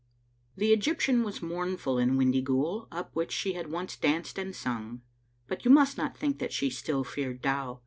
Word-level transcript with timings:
The 0.57 0.73
Egyptian 0.73 1.21
was 1.21 1.43
mournful 1.43 1.99
in 1.99 2.17
Windyghoul, 2.17 2.87
up 2.91 3.15
which 3.15 3.31
she 3.31 3.53
had 3.53 3.71
once 3.71 3.95
danced 3.95 4.39
and 4.39 4.55
sung; 4.55 5.03
but 5.45 5.63
you 5.63 5.69
must 5.69 5.95
not 5.95 6.17
think 6.17 6.39
that 6.39 6.51
she 6.51 6.71
still 6.71 7.03
feared 7.03 7.39
Dow. 7.39 7.79